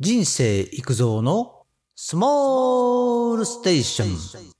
[0.00, 1.64] 人生育造の
[1.96, 4.54] スモールステーション。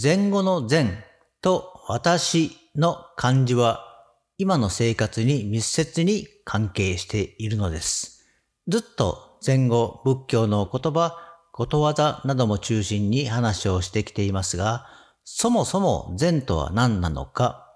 [0.00, 1.04] 前後の前
[1.42, 3.80] と私の漢字は
[4.38, 8.24] 今の生活に密接に関係しているのです。
[8.68, 11.18] ずっと前後仏教の言葉、
[11.50, 14.86] ことわざなども中心に話をしてきていますが、
[15.24, 17.68] そもそも禅とは何なのか、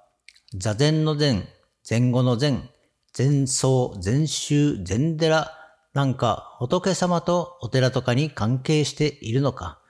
[0.55, 1.49] 座禅の禅、
[1.91, 2.71] 前後の禅、
[3.13, 5.58] 禅僧、禅宗、禅寺
[5.95, 9.81] なんか仏様とお寺とかに関係しているのか、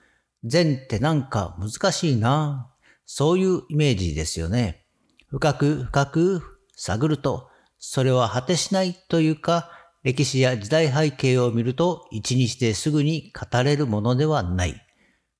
[0.43, 2.71] 禅ってなんか難しいな。
[3.05, 4.85] そういうイメージですよね。
[5.29, 6.41] 深く深く
[6.75, 7.49] 探ると、
[7.79, 9.71] それは果てしないというか、
[10.03, 14.81] 歴史や時代背景を見ると一日ですぐに語れるものではない。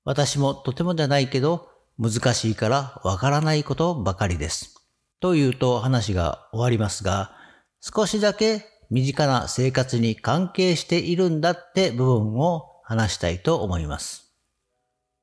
[0.04, 4.76] 私もとてもじゃないけど、難しいからわからないことばかりです。
[5.20, 7.36] というと話が終わりますが、
[7.82, 14.34] 少しだけ身近な生活に関係しているんだって部分を話したいと思います。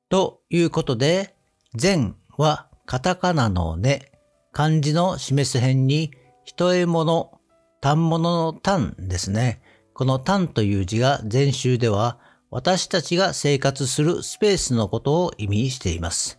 [0.09, 1.35] ということで、
[1.75, 4.11] 善はカタカナのね、
[4.53, 6.11] 漢字の示す辺に、
[6.45, 7.41] 人へ物、
[7.81, 9.61] 単物の単ですね。
[9.93, 16.37] この単という字が前週では、私たちが生活するスペースのことを意味しています。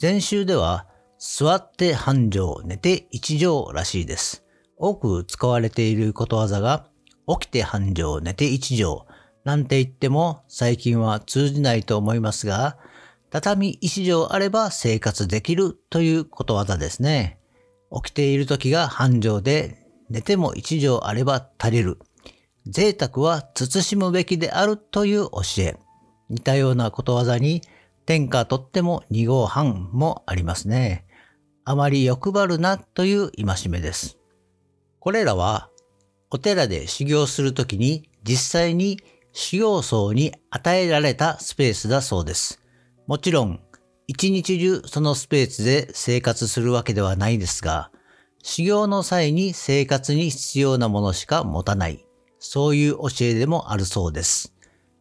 [0.00, 0.86] 前週では、
[1.18, 4.44] 座って半畳、寝て一畳らしいです。
[4.78, 6.86] 多く使われていることわざが、
[7.28, 9.02] 起きて半畳、寝て一畳、
[9.44, 12.78] なんて言っても最近は通じないと思いますが、
[13.30, 17.38] 畳一畳あれば生活できるということわざですね。
[17.90, 21.98] 起きている時が半畳で、寝ても一畳あれば足りる。
[22.66, 25.76] 贅沢は慎むべきであるという教え。
[26.28, 27.62] 似たようなことわざに、
[28.06, 31.06] 天下とっても二号半もありますね。
[31.64, 34.17] あまり欲張るなという戒めです。
[35.08, 35.70] これらは
[36.28, 39.00] お寺で修行するときに実際に
[39.32, 42.62] 修行僧に与えられたスペースだそうです。
[43.06, 43.58] もちろん、
[44.06, 47.90] 一日中そのスペースで生活するわけではないですが、
[48.42, 52.04] 修行の際に生活に必要なものしか持たない、
[52.38, 54.54] そういう教えでもあるそうです。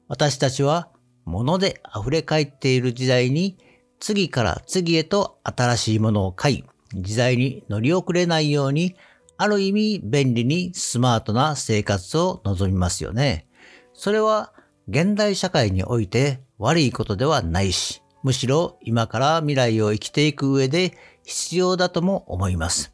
[0.07, 0.87] 私たちは
[1.25, 3.57] 物で溢れ返っている時代に
[3.99, 8.95] 次から次へと新しいものを買い、時代に乗り遅れないように
[9.37, 13.47] ある意味便利にスマートな生活を望みますよね。
[13.93, 14.53] それは
[14.87, 22.93] 現代社会において悪いことではないし、むしろ今から未来を生きていく上で必要だとも思います。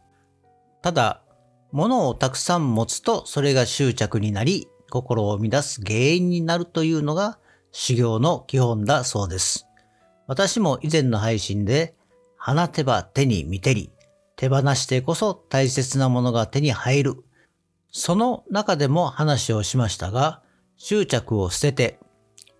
[0.81, 1.21] ただ、
[1.71, 7.39] 物をたくさん持つとそれが執着になり、心を乱す原因になるというのが
[7.71, 9.67] 修行の基本だそうです。
[10.27, 11.95] 私も以前の配信で、
[12.37, 13.91] 放てば手に見てり、
[14.35, 17.23] 手放してこそ大切なものが手に入る。
[17.91, 20.41] その中でも話をしましたが、
[20.77, 21.99] 執着を捨てて、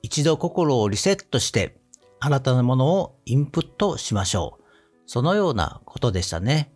[0.01, 1.78] 一度心をリセットして、
[2.19, 4.63] 新たなものをインプットしましょう。
[5.06, 6.72] そのようなことでしたね。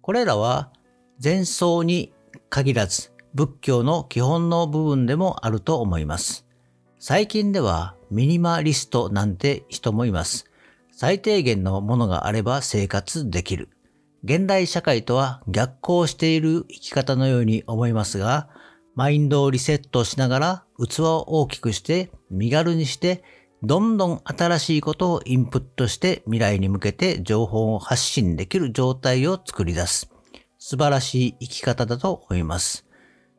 [0.00, 0.72] これらは
[1.22, 2.12] 前奏に
[2.48, 6.46] 限らず仏教の基本の部分でもあると思います。
[6.98, 10.50] 最近ではミニマリストなんて人もいます。
[10.90, 13.68] 最低限のものがあれば生活できる。
[14.22, 18.48] 現代社会とは逆行している生き方のように思いますが、
[18.94, 23.22] マインドをリセットしながら器を大きくして身軽にして
[23.62, 30.10] どんどん新しいことをインプットして未来に向けて情報を発信できる状態を作り出す。
[30.58, 32.86] 素晴らしい生き方だと思います。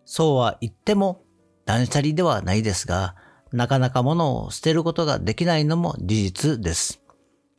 [0.06, 1.24] そうは言っても
[1.66, 3.16] 断捨離ではないですが、
[3.52, 7.02] なかなか物を捨てることができないのも事実です。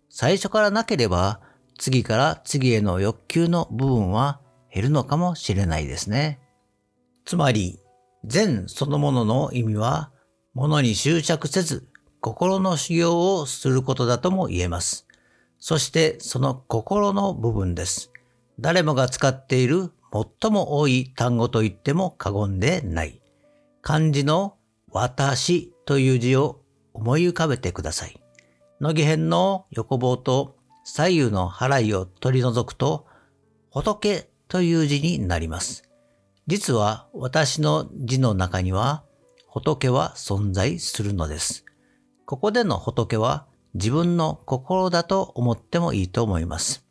[0.09, 1.41] 最初からなければ
[1.79, 4.41] 次から次への欲求の部分は
[4.73, 6.41] 減るのかもしれないですね。
[7.25, 7.79] つまり、
[8.25, 10.11] 善そのものの意味は、
[10.55, 11.89] 物に執着せず、
[12.21, 15.09] 心の修行をすることだとも言えます。
[15.59, 18.13] そしてその心の部分です。
[18.61, 19.91] 誰もが使っている
[20.41, 23.21] 最も多い単語と言っても過言でない。
[23.81, 24.57] 漢字の
[24.91, 26.61] 私という字を
[26.95, 28.21] 思い浮かべてください。
[28.81, 33.07] 乃木編の横棒と左右の払いを取り除くと、
[33.71, 35.89] 仏という字になります。
[36.47, 39.05] 実は私の字の中には
[39.47, 41.65] 仏は存在するのです。
[42.27, 46.85] ここでの仏は自分の心だと思ってもいいと思います。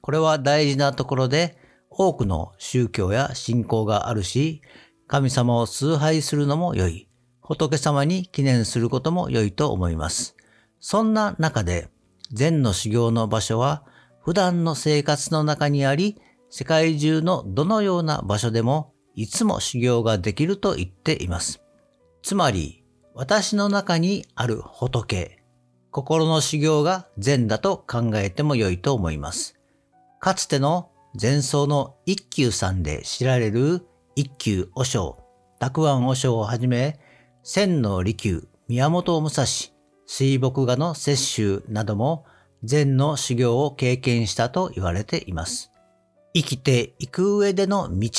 [0.00, 1.58] これは大事なところで
[1.90, 4.62] 多くの宗教や信仰があるし、
[5.06, 7.08] 神様を崇拝するのも良い。
[7.40, 10.36] 仏様に記念することも良いと思います。
[10.80, 11.88] そんな中で
[12.32, 13.84] 禅の修行の場所は
[14.20, 16.20] 普段の生活の中にあり、
[16.50, 21.62] 世界中のどのような場所でもいつも修行ができると言っています。
[22.22, 22.84] つまり、
[23.14, 25.38] 私の中にある仏、
[25.90, 29.56] 心の修行が善だと考えても良いと思います。
[30.20, 33.86] かつての前奏の一休さんで知られる
[34.16, 35.18] 一休和尚、
[35.60, 36.98] 沢庵和尚をはじめ、
[37.42, 39.44] 千の利休、宮本武蔵、
[40.06, 42.24] 水墨画の摂取なども
[42.62, 45.72] 禅の修行を経験したと言われています。
[46.34, 48.10] 生きていく上での道、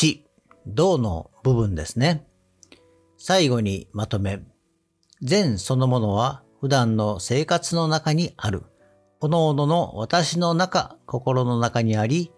[0.66, 2.26] 道の部分ですね。
[3.18, 4.42] 最後にまとめ。
[5.22, 8.64] 禅そのものは普段の生活の中にある。
[9.20, 12.32] 各々の私の中、心の中にあり、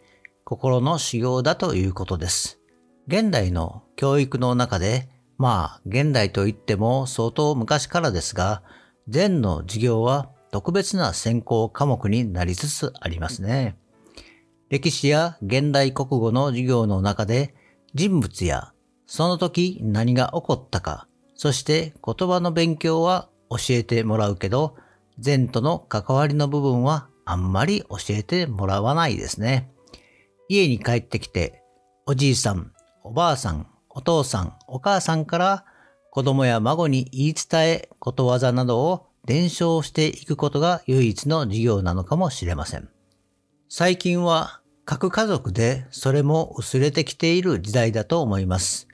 [0.46, 2.60] 心の修行だということです。
[3.07, 8.63] 現代の教育の中で、まあ、現代といっても相当昔からですが、
[9.09, 13.75] 禅の授業は特別な専攻科目になりつつありますね。
[14.69, 17.56] 歴史や現代国語の授業の中で
[17.95, 18.71] 人物や
[19.07, 24.75] その時何が起こったか、そして言葉の勉強は教えてもらうけど、
[25.17, 29.71] 禅との関わりの部分はあんまり教えてもらわないですね。
[30.47, 31.63] 家に帰ってきて、
[32.05, 32.71] おじいさん、
[33.03, 35.65] おばあさん、お父さん、お母さんから
[36.11, 42.89] 子供や孫に言い伝え、ことわざなどを伝承していくことが唯一の授業なのかもしれません。
[43.67, 48.88] 最近は各家族でそれも薄れてきている時代だと思います。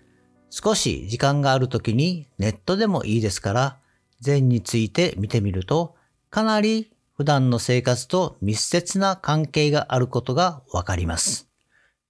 [0.49, 3.77] 少し時間がある時にネットでもいいですから、
[4.19, 5.95] 禅について見てみると、
[6.29, 11.49] かなり普段の生活と密接な関係があることがわかります。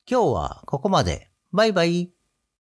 [0.09, 1.29] 今日はここまで。
[1.51, 2.14] バイバイ。